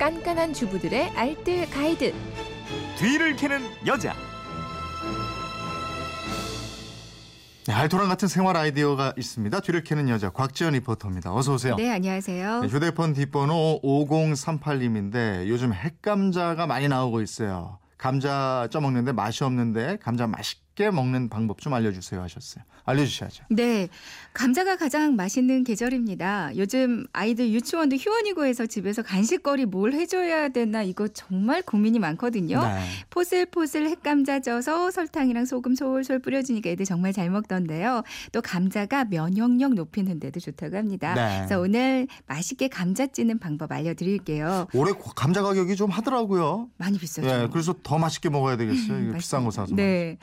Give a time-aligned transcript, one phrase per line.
[0.00, 2.14] 깐깐한 주부들의 알뜰 가이드.
[2.96, 4.14] 뒤를 캐는 여자.
[7.66, 9.60] 네, 알토란 같은 생활 아이디어가 있습니다.
[9.60, 11.34] 뒤를 캐는 여자 곽지연 리포터입니다.
[11.34, 11.76] 어서 오세요.
[11.76, 12.60] 네, 안녕하세요.
[12.62, 17.78] 네, 휴대폰 뒷번호 5038님인데 요즘 핵감자가 많이 나오고 있어요.
[17.98, 22.64] 감자 쪄먹는데 맛이 없는데 감자 맛있게 먹는 방법 좀 알려주세요 하셨어요.
[22.84, 23.44] 알려주셔야죠.
[23.50, 23.88] 네,
[24.32, 26.52] 감자가 가장 맛있는 계절입니다.
[26.56, 32.62] 요즘 아이들 유치원도 휴원이고 해서 집에서 간식거리 뭘 해줘야 되나 이거 정말 고민이 많거든요.
[32.62, 32.80] 네.
[33.10, 38.02] 포슬포슬 핵감자 쪄서 설탕이랑 소금 솔솔 뿌려주니까 애들 정말 잘 먹던데요.
[38.32, 41.14] 또 감자가 면역력 높이는 데도 좋다고 합니다.
[41.14, 41.38] 네.
[41.38, 44.68] 그래서 오늘 맛있게 감자 찌는 방법 알려드릴게요.
[44.72, 46.70] 올해 감자 가격이 좀 하더라고요.
[46.78, 47.28] 많이 비싸죠.
[47.28, 49.02] 예, 그래서 더 맛있게 먹어야 되겠어요.
[49.02, 49.74] 이거 비싼 거 사서.
[49.74, 50.16] 네.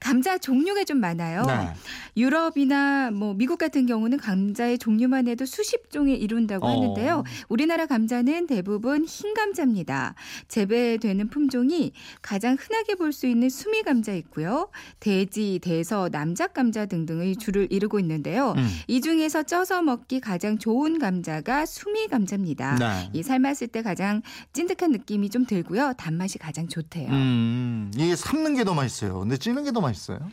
[0.00, 1.42] 감자 종류가 좀 많아요.
[1.42, 1.68] 네.
[2.16, 6.70] 유럽이나 뭐 미국 같은 경우는 감자의 종류만 해도 수십 종에 이룬다고 어.
[6.70, 7.24] 하는데요.
[7.48, 10.14] 우리나라 감자는 대부분 흰 감자입니다.
[10.48, 14.68] 재배되는 품종이 가장 흔하게 볼 수 있는 수미 감자 있고요.
[15.00, 18.54] 돼지, 대서, 남작 감자 등등의 줄을 이루고 있는데요.
[18.56, 18.68] 음.
[18.86, 22.76] 이 중에서 쪄서 먹기 가장 좋은 감자가 수미 감자입니다.
[22.76, 23.10] 네.
[23.12, 25.94] 이 삶았을 때 가장 찐득한 느낌이 좀 들고요.
[25.98, 27.10] 단맛이 가장 좋대요.
[27.10, 29.18] 음, 이게 삶는 게 더 맛있어요.
[29.20, 29.89] 근데 찌는 게 더 맛있어요.
[29.90, 30.32] 있어요?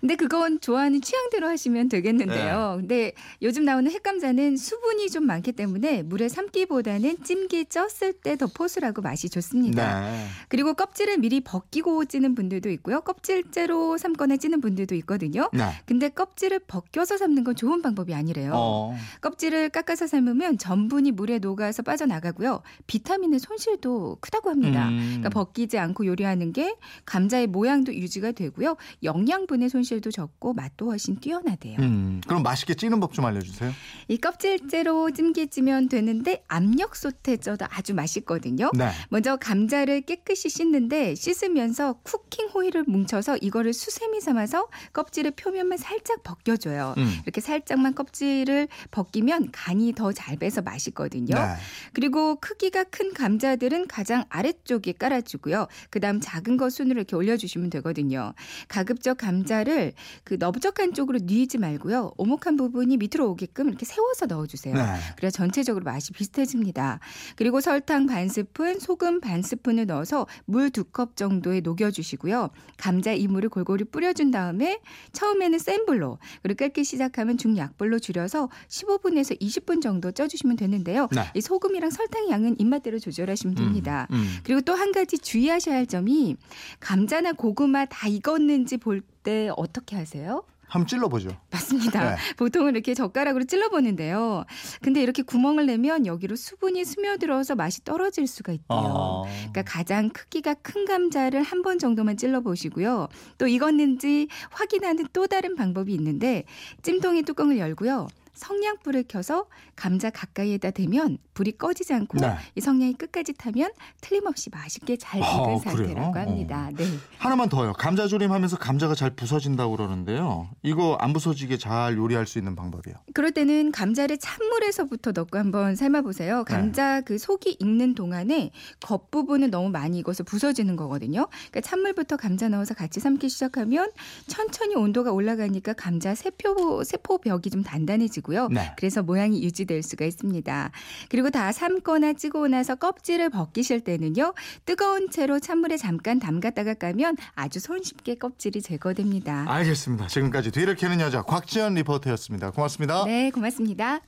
[0.00, 2.76] 근데 그건 좋아하는 취향대로 하시면 되겠는데요.
[2.76, 2.80] 네.
[2.80, 9.02] 근데 요즘 나오는 핵감자는 수분이 좀 많기 때문에 물에 삶기보다는 찜기 쪘을 때 더 포슬하고
[9.02, 10.00] 맛이 좋습니다.
[10.00, 10.26] 네.
[10.48, 13.00] 그리고 껍질을 미리 벗기고 찌는 분들도 있고요.
[13.00, 15.48] 껍질째로 삶거나 찌는 분들도 있거든요.
[15.52, 15.64] 네.
[15.86, 18.52] 근데 껍질을 벗겨서 삶는 건 좋은 방법이 아니래요.
[18.54, 18.96] 어.
[19.20, 22.62] 껍질을 깎아서 삶으면 전분이 물에 녹아서 빠져나가고요.
[22.86, 24.88] 비타민의 손실도 크다고 합니다.
[24.88, 24.98] 음.
[24.98, 28.76] 그러니까 벗기지 않고 요리하는 게 감자의 모양도 유지가 되고요.
[29.02, 31.78] 영양분의 손실 도 적고 맛도 훨씬 뛰어나대요.
[31.80, 33.72] 음, 그럼 맛있게 찌는 법 좀 알려주세요.
[34.08, 38.70] 이 껍질째로 찜기 찌면 되는데 압력 솥에 쪄도 아주 맛있거든요.
[38.76, 38.90] 네.
[39.10, 46.94] 먼저 감자를 깨끗이 씻는데 씻으면서 쿠킹 호일을 뭉쳐서 이거를 수세미 삼아서 껍질의 표면만 살짝 벗겨줘요.
[46.98, 47.12] 음.
[47.22, 51.34] 이렇게 살짝만 껍질을 벗기면 간이 더 잘 배서 맛있거든요.
[51.34, 51.54] 네.
[51.92, 55.66] 그리고 크기가 큰 감자들은 가장 아래쪽에 깔아주고요.
[55.90, 58.32] 그다음 작은 거 순으로 이렇게 올려주시면 되거든요.
[58.68, 59.75] 가급적 감자를
[60.24, 62.12] 그 넓적한 쪽으로 뉘지 말고요.
[62.16, 64.74] 오목한 부분이 밑으로 오게끔 이렇게 세워서 넣어주세요.
[64.74, 64.82] 네.
[65.16, 67.00] 그래야 전체적으로 맛이 비슷해집니다.
[67.36, 72.50] 그리고 설탕 반 스푼, 소금 반 스푼을 넣어서 물 두 컵 정도에 녹여주시고요.
[72.76, 74.80] 감자 이물을 골고루 뿌려준 다음에
[75.12, 81.08] 처음에는 센 불로 그리고 끓기 시작하면 중약불로 줄여서 15분에서 20분 정도 쪄주시면 되는데요.
[81.12, 81.22] 네.
[81.34, 84.06] 이 소금이랑 설탕 양은 입맛대로 조절하시면 됩니다.
[84.10, 84.26] 음, 음.
[84.44, 86.36] 그리고 또 한 가지 주의하셔야 할 점이
[86.80, 90.44] 감자나 고구마 다 익었는지 볼 때 어떻게 하세요?
[90.68, 91.30] 한번 찔러보죠.
[91.50, 92.10] 맞습니다.
[92.14, 92.16] 네.
[92.36, 94.44] 보통은 이렇게 젓가락으로 찔러보는데요.
[94.82, 98.66] 근데 이렇게 구멍을 내면 여기로 수분이 스며들어서 맛이 떨어질 수가 있대요.
[98.78, 99.22] 어.
[99.26, 103.08] 그러니까 가장 크기가 큰 감자를 한 번 정도만 찔러 보시고요.
[103.38, 106.44] 또 익었는지 확인하는 또 다른 방법이 있는데
[106.82, 108.06] 찜통의 뚜껑을 열고요.
[108.34, 112.34] 성냥불을 켜서 감자 가까이에다 대면 불이 꺼지지 않고 네.
[112.54, 113.70] 이 성냥이 끝까지 타면
[114.02, 116.26] 틀림없이 맛있게 잘 익은 아, 상태라고 그래요?
[116.26, 116.70] 합니다.
[116.76, 116.84] 네.
[117.26, 117.72] 하나만 더요.
[117.72, 120.48] 감자 조림 하면서 감자가 잘 부서진다고 그러는데요.
[120.62, 122.94] 이거 안 부서지게 잘 요리할 수 있는 방법이요.
[123.14, 126.44] 그럴 때는 감자를 찬물에서부터 넣고 한번 삶아 보세요.
[126.44, 128.50] 감자 그 속이 익는 동안에
[128.80, 131.26] 겉 부분은 너무 많이 익어서 부서지는 거거든요.
[131.30, 133.90] 그러니까 찬물부터 감자 넣어서 같이 삶기 시작하면
[134.26, 138.48] 천천히 온도가 올라가니까 감자 세포, 세포벽이 좀 단단해지고요.
[138.48, 138.72] 네.
[138.76, 140.70] 그래서 모양이 유지될 수가 있습니다.
[141.08, 144.32] 그리고 다 삶거나 찌고 나서 껍질을 벗기실 때는요.
[144.64, 146.86] 뜨거운 채로 찬물에 잠깐 담갔다가 까
[147.16, 149.44] 면 아주 손쉽게 껍질이 제거됩니다.
[149.48, 150.06] 알겠습니다.
[150.06, 152.50] 지금까지 뒤를 캐는 여자 곽지연 리포터였습니다.
[152.50, 153.04] 고맙습니다.
[153.04, 154.00] 네, 고맙습니다.